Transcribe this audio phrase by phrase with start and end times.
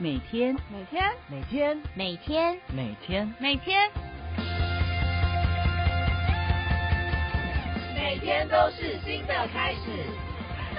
[0.00, 3.90] 每天，每天，每天，每天，每天，每天，
[7.96, 9.80] 每天都是新的开始。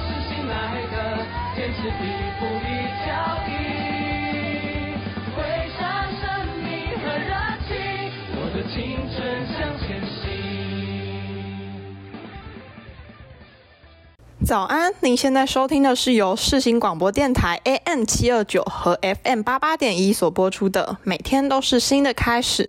[0.00, 0.96] 是新来的，
[1.54, 1.92] 坚持一
[2.40, 2.66] 步一
[3.04, 3.12] 脚
[3.46, 3.53] 印，
[14.46, 22.64] 早安，您现在收听的是由世新广播电台 AM 七二九和 FM 八八点一所播出的《每天都是新的开始》。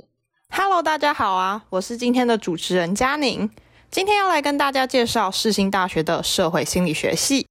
[0.58, 3.50] Hello，大家好啊，我是今天的主持人佳宁。
[3.92, 7.46] 今天要来跟大家介绍世新大学的社会心理学系。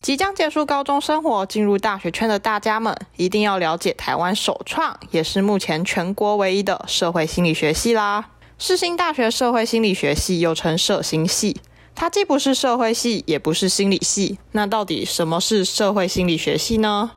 [0.00, 8.30] 即将结束高中生活，进入大学圈的大家们，一定要了解台湾首创，也是目前全国唯一的社会心理学系啦。
[8.56, 11.60] 世新大学社会心理学系又称社心系。
[12.00, 17.10] 它既不是社会系，也不是心理系，那到底什么是社会心理学系呢？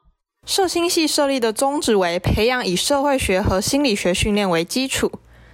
[0.45, 5.09] 社心系设立的宗旨为培养以社会学和心理学训练为基础，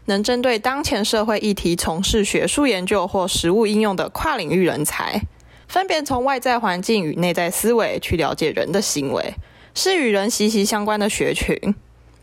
[0.05, 5.21] 能针对当前社会议题从事学术研究或实务应用的跨领域人才，
[5.67, 9.36] 分别从外在环境与内在思维去了解人的行为，
[9.75, 11.75] 是与人息息相关的学群。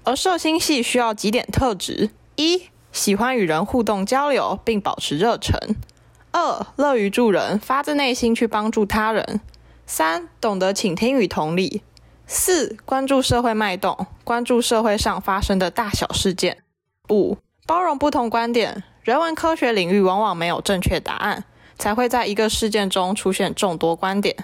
[0.03, 5.77] 而社心系需要几点特质：一、喜欢与人互动交流，并保持热忱。
[6.39, 9.41] 二、乐于助人，发自内心去帮助他人；
[9.87, 11.81] 三、懂得倾听与同理；
[12.27, 16.57] 四、关注社会脉动，关注社会上发生的大小事件；
[17.09, 18.85] 五、包容不同观点。
[19.03, 21.45] 人文科学领域往往没有正确答案，
[21.79, 24.37] 才会在一个事件中出现众多观点。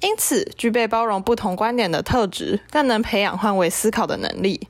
[0.00, 4.66] 因此，具备包容不同观点的特质，更能培养换位思考的能力。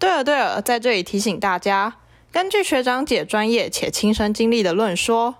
[0.00, 1.98] 对了对了，在这里提醒大家，
[2.32, 5.36] 根据学长姐专业且亲身经历的论说。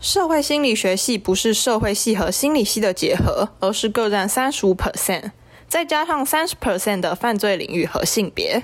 [0.00, 5.32] 社会心理学系不是社会系和心理系的结合，而是各占三十五 percent，
[5.68, 8.62] 再加上三十 percent 的犯罪领域和性别。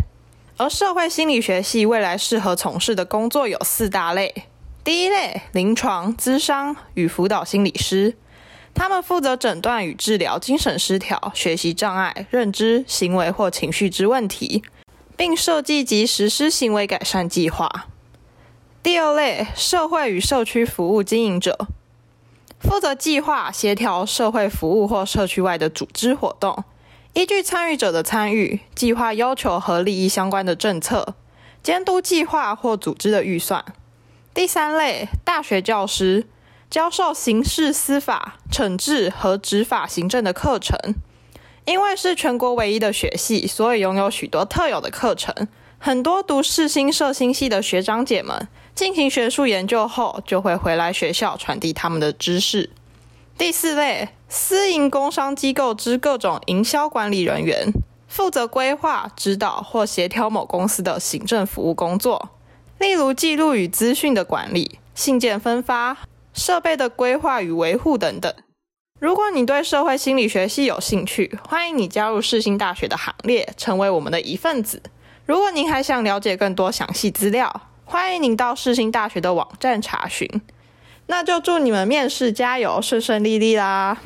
[0.56, 4.46] 而社会心理学系未来适合从事的工作有四大类：
[4.82, 8.16] 第一类，临床、咨商与辅导心理师，
[8.72, 14.62] 他们负责诊断与治疗精神失调、学习障碍、认知、行为或情绪之问题，
[15.14, 17.88] 并设计及实施行为改善计划。
[18.86, 21.66] 第二类，社会与社区服务经营者，
[22.60, 26.62] 负责计划、协调社会服务或社区外的组织活动，
[27.12, 31.16] 依据参与者的参与，计划要求和利益相关的政策，
[31.64, 33.64] 监督计划或组织的预算。
[34.32, 36.28] 第三类，大学教师，
[36.70, 40.78] 教授刑事司法、惩治和执法行政的课程。
[41.64, 45.48] 因为是全国唯一的学系，所以拥有许多特有的课程。
[45.78, 48.46] 很多读世新社新系的学长姐们。
[48.76, 52.68] 进行学术研究后，就会回来学校传递他们的知识。
[53.38, 57.72] 第四类，私营工商机构之各种营销管理人员，
[58.06, 62.28] 负责规划、指导或协调某公司的行政服务工作，
[62.78, 65.96] 例如记录与资讯的管理、信件分发、
[66.34, 68.32] 设备的规划与维护等等。
[69.00, 74.82] 如果你对社会心理学系有兴趣，欢迎你加入世新大学的行列，成为我们的一份子。
[75.24, 80.28] 如果您还想了解更多详细资料，欢迎您到世新大学的网站查询，
[81.06, 83.96] 那就祝你们面试加油，顺顺利利啦！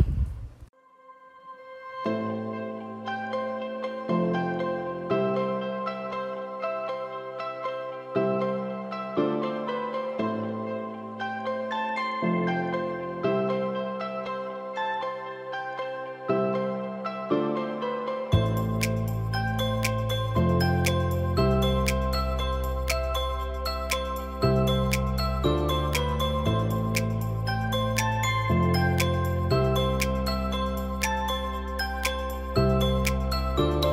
[33.60, 33.89] Bye.